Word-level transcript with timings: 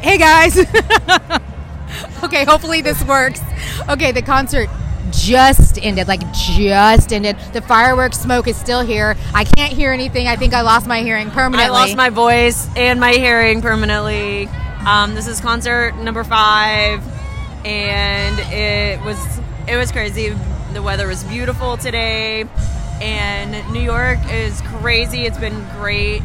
Hey 0.00 0.16
guys. 0.16 0.56
okay, 2.22 2.44
hopefully 2.44 2.82
this 2.82 3.02
works. 3.04 3.40
Okay, 3.88 4.12
the 4.12 4.22
concert 4.22 4.68
just 5.10 5.78
ended, 5.82 6.06
like 6.06 6.20
just 6.32 7.12
ended. 7.12 7.36
The 7.52 7.62
fireworks 7.62 8.18
smoke 8.18 8.46
is 8.46 8.56
still 8.56 8.80
here. 8.80 9.16
I 9.34 9.44
can't 9.44 9.72
hear 9.72 9.92
anything. 9.92 10.28
I 10.28 10.36
think 10.36 10.54
I 10.54 10.60
lost 10.60 10.86
my 10.86 11.00
hearing 11.02 11.30
permanently. 11.30 11.76
I 11.76 11.80
lost 11.80 11.96
my 11.96 12.10
voice 12.10 12.68
and 12.76 13.00
my 13.00 13.12
hearing 13.12 13.60
permanently. 13.60 14.48
Um, 14.86 15.14
this 15.14 15.26
is 15.26 15.40
concert 15.40 15.96
number 15.96 16.22
five, 16.24 17.02
and 17.64 18.38
it 18.52 19.04
was 19.04 19.18
it 19.66 19.76
was 19.76 19.90
crazy. 19.90 20.34
The 20.74 20.82
weather 20.82 21.08
was 21.08 21.24
beautiful 21.24 21.76
today, 21.76 22.44
and 23.00 23.72
New 23.72 23.82
York 23.82 24.18
is 24.30 24.60
crazy. 24.62 25.26
It's 25.26 25.38
been 25.38 25.66
great, 25.78 26.22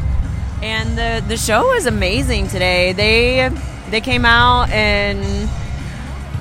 and 0.64 0.96
the 0.96 1.22
the 1.28 1.36
show 1.36 1.66
was 1.66 1.84
amazing 1.84 2.48
today. 2.48 2.94
They 2.94 3.50
they 3.90 4.00
came 4.00 4.24
out 4.24 4.70
and 4.70 5.48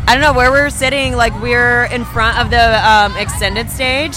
I 0.07 0.13
don't 0.13 0.21
know 0.21 0.34
where 0.34 0.49
we're 0.49 0.70
sitting. 0.70 1.13
Like 1.13 1.39
we're 1.41 1.84
in 1.85 2.05
front 2.05 2.39
of 2.39 2.49
the 2.49 2.89
um, 2.89 3.17
extended 3.17 3.70
stage, 3.70 4.16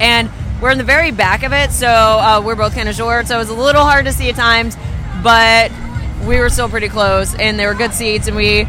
and 0.00 0.28
we're 0.60 0.72
in 0.72 0.78
the 0.78 0.84
very 0.84 1.12
back 1.12 1.44
of 1.44 1.52
it. 1.52 1.70
So 1.70 1.86
uh, 1.86 2.42
we're 2.44 2.56
both 2.56 2.74
kind 2.74 2.88
of 2.88 2.96
short. 2.96 3.28
So 3.28 3.36
it 3.36 3.38
was 3.38 3.50
a 3.50 3.54
little 3.54 3.84
hard 3.84 4.04
to 4.06 4.12
see 4.12 4.28
at 4.30 4.34
times, 4.34 4.76
but 5.22 5.70
we 6.26 6.40
were 6.40 6.48
still 6.48 6.68
pretty 6.68 6.88
close, 6.88 7.36
and 7.36 7.56
there 7.56 7.68
were 7.68 7.74
good 7.74 7.94
seats, 7.94 8.26
and 8.26 8.36
we 8.36 8.66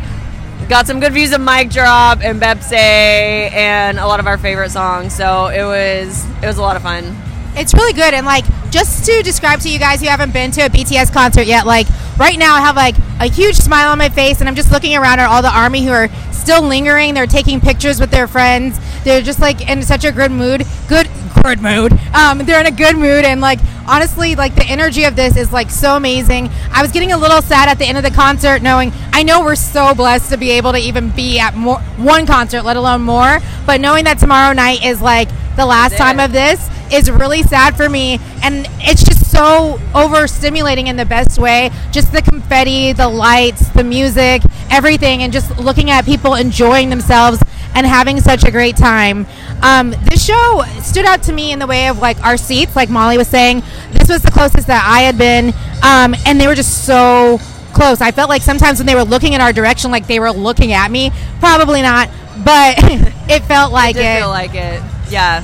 got 0.70 0.86
some 0.86 1.00
good 1.00 1.14
views 1.14 1.34
of 1.34 1.42
Mic 1.42 1.72
Drop 1.72 2.20
and 2.22 2.40
Baepsae 2.40 3.52
and 3.52 3.98
a 3.98 4.06
lot 4.06 4.20
of 4.20 4.28
our 4.28 4.38
favorite 4.38 4.70
songs. 4.70 5.16
So 5.16 5.48
it 5.48 5.64
was 5.64 6.24
it 6.44 6.46
was 6.46 6.60
a 6.60 6.62
lot 6.62 6.76
of 6.76 6.84
fun. 6.84 7.16
It's 7.56 7.74
really 7.74 7.94
good, 7.94 8.14
and 8.14 8.28
like 8.28 8.46
just 8.76 9.06
to 9.06 9.24
describe 9.24 9.62
to 9.62 9.70
you 9.70 9.80
guys 9.80 10.02
who 10.02 10.08
haven't 10.08 10.34
been 10.34 10.52
to 10.52 10.60
a 10.60 10.70
BTS 10.70 11.14
concert 11.14 11.48
yet, 11.48 11.66
like 11.66 11.88
right 12.18 12.38
now 12.38 12.56
I 12.56 12.60
have 12.60 12.76
like 12.76 12.96
a 13.22 13.28
huge 13.32 13.56
smile 13.56 13.94
on 13.94 13.98
my 13.98 14.10
face, 14.10 14.42
and 14.42 14.50
I'm 14.50 14.56
just 14.56 14.70
looking 14.70 14.98
around 14.98 15.22
at 15.22 15.30
all 15.30 15.42
the 15.42 15.58
army 15.58 15.86
who 15.86 15.92
are 15.92 16.10
still 16.34 16.62
lingering. 16.62 17.14
They're 17.14 17.26
taking 17.26 17.62
pictures 17.62 18.02
with 18.02 18.12
their 18.12 18.28
friends. 18.28 18.78
They're 19.06 19.22
just 19.22 19.40
like 19.40 19.70
in 19.70 19.82
such 19.82 20.04
a 20.04 20.12
good 20.12 20.30
mood. 20.30 20.66
Good, 20.90 21.08
good 21.42 21.62
mood. 21.62 21.94
Um, 22.14 22.40
they're 22.40 22.60
in 22.60 22.66
a 22.66 22.72
good 22.72 22.98
mood, 22.98 23.24
and 23.24 23.40
like 23.40 23.60
honestly, 23.88 24.36
like 24.36 24.56
the 24.56 24.66
energy 24.66 25.06
of 25.06 25.16
this 25.16 25.38
is 25.38 25.54
like 25.54 25.72
so 25.72 25.96
amazing. 25.96 26.50
I 26.70 26.82
was 26.82 26.92
getting 26.92 27.14
a 27.14 27.18
little 27.18 27.42
sad 27.42 27.70
at 27.70 27.80
the 27.80 27.86
end 27.86 27.98
of 27.98 28.04
the 28.04 28.12
concert, 28.12 28.62
knowing 28.62 28.92
I 29.14 29.24
know 29.24 29.40
we're 29.40 29.56
so 29.56 29.96
blessed 29.96 30.32
to 30.32 30.38
be 30.38 30.52
able 30.52 30.74
to 30.74 30.80
even 30.80 31.12
be 31.12 31.40
at 31.40 31.56
more 31.56 31.80
one 31.96 32.26
concert, 32.26 32.64
let 32.64 32.76
alone 32.76 33.04
more. 33.04 33.40
But 33.66 33.80
knowing 33.80 34.04
that 34.04 34.20
tomorrow 34.20 34.52
night 34.52 34.84
is 34.84 35.02
like 35.02 35.30
the 35.56 35.66
last 35.66 35.96
time 35.96 36.20
of 36.20 36.34
this 36.34 36.70
is 36.92 37.10
really 37.10 37.44
sad 37.44 37.76
for 37.76 37.90
me 37.90 38.20
and 38.44 38.68
it's 38.80 39.04
just 39.04 39.30
so 39.30 39.78
overstimulating 39.94 40.88
in 40.88 40.96
the 40.96 41.06
best 41.06 41.40
way 41.40 41.70
just 41.92 42.12
the 42.12 42.22
confetti 42.22 42.94
the 42.94 43.08
lights 43.08 43.70
the 43.70 43.84
music 43.84 44.42
everything 44.70 45.24
and 45.24 45.34
just 45.34 45.58
looking 45.60 45.90
at 45.90 46.06
people 46.06 46.36
enjoying 46.36 46.90
themselves 46.90 47.40
and 47.74 47.86
having 47.86 48.22
such 48.22 48.44
a 48.44 48.52
great 48.52 48.78
time 48.78 49.26
um, 49.62 49.92
this 50.10 50.24
show 50.26 50.64
stood 50.82 51.06
out 51.06 51.22
to 51.24 51.34
me 51.34 51.52
in 51.52 51.60
the 51.60 51.68
way 51.68 51.88
of 51.88 52.00
like 52.00 52.22
our 52.24 52.38
seats 52.38 52.76
like 52.76 52.90
molly 52.90 53.18
was 53.18 53.28
saying 53.28 53.62
this 53.92 54.10
was 54.10 54.22
the 54.22 54.32
closest 54.32 54.68
that 54.68 54.84
i 54.88 55.02
had 55.02 55.18
been 55.18 55.54
um, 55.84 56.16
and 56.26 56.40
they 56.40 56.48
were 56.48 56.56
just 56.56 56.86
so 56.86 57.40
close 57.74 58.00
i 58.00 58.12
felt 58.12 58.30
like 58.30 58.42
sometimes 58.42 58.80
when 58.80 58.86
they 58.86 58.96
were 58.96 59.04
looking 59.04 59.34
in 59.34 59.42
our 59.42 59.52
direction 59.52 59.92
like 59.92 60.08
they 60.08 60.20
were 60.20 60.32
looking 60.32 60.72
at 60.72 60.90
me 60.90 61.12
probably 61.40 61.82
not 61.82 62.10
but 62.44 62.76
it 63.30 63.44
felt 63.44 63.72
like 63.72 63.96
it. 63.96 64.00
Did 64.00 64.18
it 64.18 64.20
feel 64.20 64.30
like 64.30 64.56
it. 64.56 64.82
Yeah. 65.10 65.44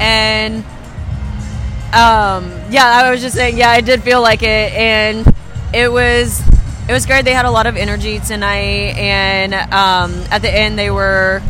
And 0.00 0.64
um 1.92 2.50
yeah, 2.70 3.02
I 3.04 3.10
was 3.10 3.20
just 3.20 3.36
saying, 3.36 3.56
yeah, 3.56 3.70
I 3.70 3.80
did 3.80 4.02
feel 4.02 4.20
like 4.20 4.42
it 4.42 4.72
and 4.72 5.26
it 5.74 5.90
was 5.90 6.40
it 6.88 6.92
was 6.92 7.06
great. 7.06 7.24
They 7.24 7.34
had 7.34 7.44
a 7.44 7.50
lot 7.50 7.66
of 7.66 7.76
energy 7.76 8.18
tonight 8.18 8.96
and 8.96 9.54
um 9.54 10.12
at 10.30 10.42
the 10.42 10.52
end 10.52 10.78
they 10.78 10.90
were 10.90 11.42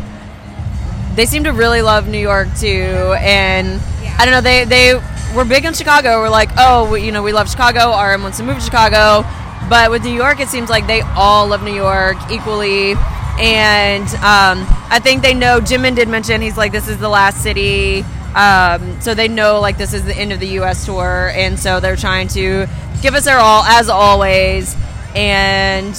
they 1.14 1.26
seemed 1.26 1.46
to 1.46 1.52
really 1.52 1.82
love 1.82 2.08
New 2.08 2.18
York 2.18 2.48
too 2.58 3.14
and 3.18 3.80
I 4.18 4.24
don't 4.24 4.32
know, 4.32 4.40
they 4.40 4.64
they 4.64 4.94
were 5.34 5.44
big 5.44 5.64
in 5.64 5.72
Chicago. 5.72 6.20
We're 6.20 6.28
like, 6.28 6.50
"Oh, 6.58 6.90
we, 6.90 7.02
you 7.02 7.12
know, 7.12 7.22
we 7.22 7.32
love 7.32 7.48
Chicago. 7.48 7.96
RM 7.96 8.22
wants 8.22 8.38
to 8.38 8.44
move 8.44 8.56
to 8.56 8.60
Chicago." 8.60 9.24
But 9.68 9.90
with 9.90 10.02
New 10.02 10.12
York, 10.12 10.40
it 10.40 10.48
seems 10.48 10.68
like 10.68 10.86
they 10.88 11.00
all 11.02 11.46
love 11.46 11.62
New 11.62 11.72
York 11.74 12.16
equally 12.30 12.96
and 13.40 14.06
um, 14.16 14.66
I 14.90 15.00
think 15.02 15.22
they 15.22 15.32
know. 15.32 15.60
Jimin 15.60 15.96
did 15.96 16.08
mention 16.08 16.42
he's 16.42 16.58
like, 16.58 16.72
this 16.72 16.88
is 16.88 16.98
the 16.98 17.08
last 17.08 17.42
city, 17.42 18.04
um, 18.34 19.00
so 19.00 19.14
they 19.14 19.28
know 19.28 19.60
like 19.60 19.78
this 19.78 19.92
is 19.92 20.04
the 20.04 20.16
end 20.16 20.32
of 20.32 20.40
the 20.40 20.48
U.S. 20.48 20.86
tour, 20.86 21.30
and 21.34 21.58
so 21.58 21.80
they're 21.80 21.96
trying 21.96 22.28
to 22.28 22.66
give 23.02 23.14
us 23.14 23.24
their 23.24 23.38
all 23.38 23.62
as 23.64 23.88
always. 23.88 24.76
And 25.14 25.94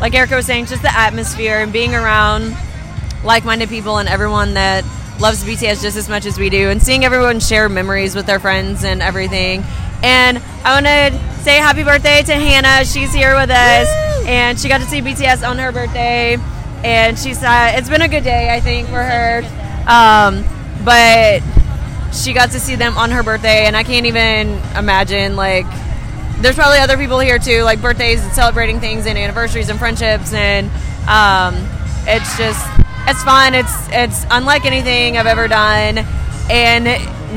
like 0.00 0.14
Erica 0.14 0.36
was 0.36 0.46
saying, 0.46 0.66
just 0.66 0.82
the 0.82 0.96
atmosphere 0.96 1.58
and 1.58 1.72
being 1.72 1.94
around 1.94 2.56
like-minded 3.24 3.68
people 3.68 3.98
and 3.98 4.08
everyone 4.08 4.54
that 4.54 4.84
loves 5.20 5.42
BTS 5.42 5.82
just 5.82 5.96
as 5.96 6.08
much 6.08 6.26
as 6.26 6.38
we 6.38 6.50
do, 6.50 6.70
and 6.70 6.82
seeing 6.82 7.04
everyone 7.04 7.40
share 7.40 7.68
memories 7.68 8.14
with 8.14 8.26
their 8.26 8.38
friends 8.38 8.84
and 8.84 9.02
everything. 9.02 9.64
And 10.02 10.38
I 10.64 10.74
want 10.74 10.86
to 10.86 11.42
say 11.42 11.56
happy 11.56 11.82
birthday 11.82 12.22
to 12.22 12.34
Hannah. 12.34 12.84
She's 12.84 13.12
here 13.12 13.34
with 13.34 13.50
us, 13.50 13.88
Woo! 13.88 14.26
and 14.26 14.58
she 14.58 14.68
got 14.68 14.82
to 14.82 14.86
see 14.86 15.00
BTS 15.00 15.48
on 15.48 15.58
her 15.58 15.72
birthday 15.72 16.38
and 16.84 17.18
she 17.18 17.34
said 17.34 17.76
it's 17.78 17.88
been 17.88 18.02
a 18.02 18.08
good 18.08 18.22
day, 18.24 18.54
I 18.54 18.60
think, 18.60 18.88
for 18.88 19.02
her. 19.02 19.42
Um, 19.88 20.44
but 20.86 21.42
she 22.14 22.32
got 22.32 22.52
to 22.52 22.60
see 22.60 22.76
them 22.76 22.96
on 22.96 23.10
her 23.10 23.24
birthday, 23.24 23.66
and 23.66 23.76
I 23.76 23.82
can't 23.82 24.06
even 24.06 24.58
imagine 24.76 25.36
like. 25.36 25.66
There's 26.38 26.54
probably 26.54 26.78
other 26.78 26.98
people 26.98 27.18
here 27.18 27.38
too, 27.38 27.62
like 27.62 27.80
birthdays 27.80 28.22
and 28.22 28.30
celebrating 28.32 28.78
things 28.78 29.06
and 29.06 29.18
anniversaries 29.18 29.70
and 29.70 29.78
friendships, 29.78 30.32
and 30.32 30.66
um, 31.08 31.54
it's 32.06 32.36
just 32.38 32.64
it's 33.08 33.22
fun. 33.24 33.54
It's 33.54 33.74
it's 33.90 34.24
unlike 34.30 34.64
anything 34.64 35.16
I've 35.18 35.26
ever 35.26 35.48
done. 35.48 35.98
And 36.48 36.84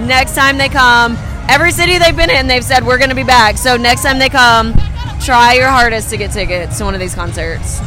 next 0.08 0.36
time 0.36 0.58
they 0.58 0.70
come, 0.70 1.18
every 1.50 1.72
city 1.72 1.98
they've 1.98 2.16
been 2.16 2.30
in, 2.30 2.48
they've 2.48 2.64
said 2.64 2.86
we're 2.86 3.00
going 3.00 3.10
to 3.10 3.16
be 3.16 3.24
back. 3.24 3.58
So 3.58 3.78
next 3.78 4.04
time 4.04 4.20
they 4.20 4.30
come, 4.30 4.74
try 5.24 5.54
your 5.54 5.70
hardest 5.70 6.10
to 6.12 6.18
get 6.18 6.31
tickets 6.31 6.78
to 6.78 6.84
one 6.86 6.94
of 6.94 7.00
these 7.00 7.16
concerts 7.16 7.80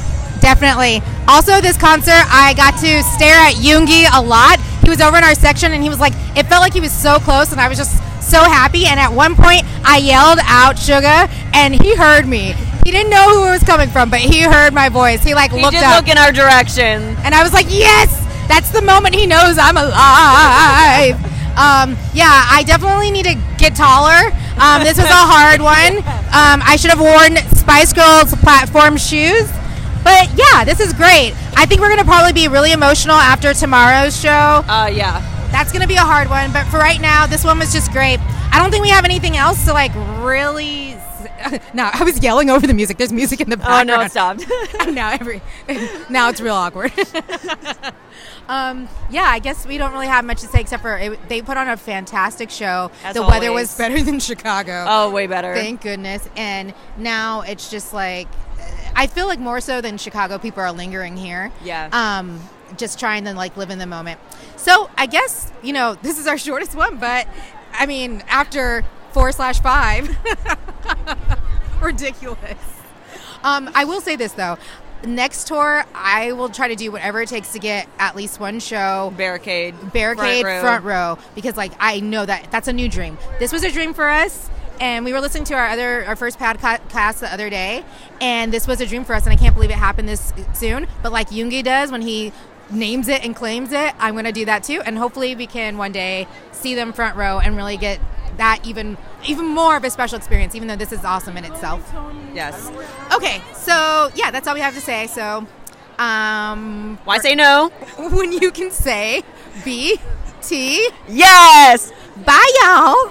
definitely. 0.43 1.01
Also, 1.29 1.61
this 1.61 1.79
concert, 1.79 2.27
I 2.27 2.53
got 2.57 2.75
to 2.81 3.03
stare 3.15 3.39
at 3.39 3.55
Yoongi 3.55 4.05
a 4.13 4.21
lot. 4.21 4.59
He 4.83 4.91
was 4.91 5.01
over 5.01 5.17
in 5.17 5.25
our 5.25 5.35
section, 5.35 5.73
and 5.73 5.83
he 5.83 5.89
was 5.89 6.01
like, 6.01 6.13
it 6.37 6.47
felt 6.47 6.61
like 6.61 6.73
he 6.73 6.81
was 6.81 6.93
so 6.93 7.19
close, 7.19 7.53
and 7.53 7.61
I 7.61 7.69
was 7.69 7.79
just 7.79 7.97
so 8.23 8.43
happy. 8.43 8.87
And 8.87 8.99
at 8.99 9.13
one 9.13 9.35
point, 9.35 9.63
I 9.85 9.99
yelled 9.99 10.39
out 10.43 10.77
"Suga," 10.77 11.31
and 11.55 11.75
he 11.75 11.95
heard 11.95 12.27
me. 12.27 12.55
He 12.85 12.91
didn't 12.91 13.11
know 13.11 13.29
who 13.31 13.47
it 13.49 13.51
was 13.51 13.63
coming 13.63 13.89
from, 13.89 14.11
but 14.11 14.21
he 14.21 14.41
heard 14.43 14.73
my 14.75 14.89
voice. 14.89 15.23
He 15.23 15.35
like 15.35 15.53
he 15.53 15.63
looked 15.63 15.75
did 15.75 15.83
up, 15.85 15.97
look 16.03 16.09
in 16.11 16.19
our 16.19 16.33
direction, 16.33 17.17
and 17.25 17.35
I 17.35 17.43
was 17.43 17.53
like, 17.53 17.67
"Yes, 17.69 18.11
that's 18.49 18.71
the 18.71 18.83
moment 18.83 19.15
he 19.15 19.27
knows 19.27 19.57
I'm 19.59 19.77
alive." 19.77 21.15
Um, 21.53 21.97
yeah, 22.15 22.47
I 22.49 22.65
definitely 22.67 23.11
need 23.11 23.27
to 23.27 23.37
get 23.59 23.77
taller. 23.77 24.33
Um, 24.57 24.83
this 24.83 24.97
was 24.97 25.07
a 25.07 25.25
hard 25.37 25.61
one. 25.61 25.99
Um, 26.33 26.63
I 26.65 26.77
should 26.77 26.91
have 26.91 27.01
worn 27.01 27.37
Spice 27.59 27.93
Girls 27.93 28.35
platform 28.37 28.97
shoes. 28.97 29.51
But 30.03 30.33
yeah, 30.35 30.65
this 30.65 30.81
is 30.81 30.93
great. 30.93 31.35
I 31.55 31.67
think 31.67 31.81
we're 31.81 31.91
gonna 31.91 32.05
probably 32.05 32.33
be 32.33 32.49
really 32.49 32.73
emotional 32.73 33.17
after 33.17 33.55
tomorrow's 33.55 34.21
show. 34.21 34.31
Uh, 34.31 34.91
yeah. 34.93 35.21
That's 35.53 35.73
gonna 35.73 35.87
be 35.87 35.97
a 35.97 36.01
hard 36.01 36.29
one, 36.29 36.53
but 36.53 36.65
for 36.67 36.79
right 36.79 37.01
now, 37.01 37.27
this 37.27 37.45
one 37.45 37.59
was 37.59 37.73
just 37.73 37.93
great. 37.93 38.19
I 38.53 38.59
don't 38.59 38.71
think 38.71 38.83
we 38.83 38.91
have 38.91 39.05
anything 39.05 39.37
else 39.37 39.65
to 39.67 39.73
like 39.73 39.93
really. 40.25 40.93
no, 41.75 41.91
I 41.93 42.05
was 42.05 42.23
yelling 42.23 42.51
over 42.51 42.67
the 42.67 42.75
music. 42.75 42.99
There's 42.99 43.13
music 43.13 43.41
in 43.41 43.51
the 43.51 43.57
background. 43.57 43.91
Oh 43.91 43.97
no, 43.97 44.01
it 44.03 44.11
stopped. 44.11 44.45
now 44.89 45.11
every 45.13 45.41
now 46.11 46.29
it's 46.29 46.41
real 46.41 46.55
awkward. 46.55 46.93
um, 48.49 48.89
yeah, 49.11 49.25
I 49.25 49.39
guess 49.39 49.67
we 49.67 49.79
don't 49.79 49.93
really 49.93 50.07
have 50.07 50.25
much 50.25 50.41
to 50.41 50.47
say 50.47 50.61
except 50.61 50.83
for 50.83 50.97
it, 50.99 51.29
they 51.29 51.43
put 51.43 51.57
on 51.57 51.69
a 51.69 51.77
fantastic 51.77 52.51
show. 52.51 52.91
As 53.05 53.15
the 53.15 53.23
always. 53.23 53.41
weather 53.41 53.53
was 53.53 53.77
better 53.77 54.03
than 54.03 54.21
Chicago. 54.21 54.85
Oh, 54.89 55.11
way 55.11 55.27
better. 55.27 55.55
Thank 55.55 55.83
goodness. 55.83 56.29
And 56.37 56.75
now 56.97 57.43
it's 57.43 57.71
just 57.71 57.93
like 57.93 58.29
I 58.95 59.07
feel 59.07 59.27
like 59.27 59.39
more 59.39 59.61
so 59.61 59.81
than 59.81 59.99
Chicago, 59.99 60.39
people 60.39 60.63
are 60.63 60.73
lingering 60.73 61.17
here. 61.17 61.51
Yeah. 61.65 61.89
Um, 61.93 62.41
just 62.77 62.99
trying 62.99 63.25
to 63.25 63.35
like 63.35 63.57
live 63.57 63.71
in 63.71 63.79
the 63.79 63.87
moment. 63.87 64.21
So 64.57 64.91
I 64.97 65.07
guess 65.07 65.53
you 65.63 65.73
know 65.73 65.95
this 66.03 66.19
is 66.19 66.27
our 66.27 66.39
shortest 66.47 66.75
one, 66.75 66.99
but 66.99 67.27
I 67.73 67.87
mean 67.87 68.23
after 68.29 68.85
four 69.13 69.33
slash 69.33 69.61
five, 69.61 70.17
ridiculous. 71.83 72.59
Um, 73.45 73.71
I 73.75 73.85
will 73.85 74.01
say 74.01 74.17
this 74.17 74.33
though. 74.33 74.59
Next 75.05 75.49
tour, 75.49 75.85
I 75.97 76.31
will 76.31 76.49
try 76.49 76.69
to 76.69 76.77
do 76.77 76.93
whatever 76.93 77.21
it 77.23 77.29
takes 77.29 77.53
to 77.55 77.59
get 77.59 77.89
at 77.99 78.15
least 78.15 78.39
one 78.39 78.61
show 78.61 79.13
barricade, 79.17 79.75
barricade, 79.93 80.43
front 80.43 80.55
row, 80.55 80.61
front 80.61 80.85
row 80.85 81.19
because 81.35 81.57
like 81.57 81.73
I 81.81 81.99
know 82.01 82.25
that 82.25 82.53
that's 82.53 82.69
a 82.69 82.73
new 82.73 82.89
dream. 82.89 83.19
This 83.41 83.53
was 83.53 83.65
a 83.65 83.73
dream 83.73 83.95
for 83.95 84.09
us 84.09 84.49
and 84.81 85.05
we 85.05 85.13
were 85.13 85.21
listening 85.21 85.45
to 85.45 85.55
our 85.55 85.67
other 85.67 86.05
our 86.07 86.17
first 86.17 86.39
podcast 86.39 87.21
the 87.21 87.33
other 87.33 87.51
day 87.51 87.85
and 88.21 88.53
this 88.53 88.67
was 88.67 88.81
a 88.81 88.87
dream 88.87 89.05
for 89.05 89.15
us 89.15 89.25
and 89.25 89.33
i 89.33 89.37
can't 89.37 89.55
believe 89.55 89.71
it 89.71 89.77
happened 89.77 90.09
this 90.09 90.33
soon 90.55 90.87
but 91.03 91.13
like 91.13 91.31
Yoongi 91.31 91.63
does 91.63 91.91
when 91.91 92.03
he 92.03 92.33
names 92.71 93.09
it 93.09 93.25
and 93.25 93.37
claims 93.37 93.73
it 93.73 93.95
i'm 93.99 94.15
going 94.15 94.25
to 94.25 94.33
do 94.33 94.45
that 94.45 94.63
too 94.65 94.81
and 94.85 94.97
hopefully 94.97 95.35
we 95.35 95.47
can 95.47 95.77
one 95.77 95.93
day 95.93 96.27
see 96.53 96.75
them 96.75 96.93
front 96.93 97.17
row 97.17 97.39
and 97.39 97.57
really 97.57 97.77
get 97.77 98.01
that 98.37 98.61
even 98.67 98.97
even 99.27 99.47
more 99.47 99.77
of 99.77 99.85
a 99.85 99.91
special 99.91 100.17
experience 100.17 100.55
even 100.55 100.69
though 100.69 100.77
this 100.77 100.93
is 100.93 101.05
awesome 101.05 101.37
in 101.37 101.45
itself. 101.45 101.89
Yes. 102.35 102.71
Okay 103.15 103.43
so 103.55 104.11
yeah 104.15 104.31
that's 104.31 104.47
all 104.49 104.55
we 104.55 104.61
have 104.61 104.75
to 104.75 104.81
say 104.81 105.07
so 105.07 105.47
um 105.99 106.99
why 107.05 107.19
say 107.19 107.35
no? 107.35 107.69
when 107.99 108.33
you 108.33 108.51
can 108.51 108.71
say 108.71 109.23
b 109.65 109.99
t 110.43 110.89
yes! 111.09 111.93
bye 112.25 112.53
y'all. 112.63 113.11